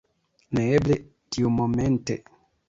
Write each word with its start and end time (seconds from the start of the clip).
Neeble, 0.59 0.97
tiumomente. 1.37 2.17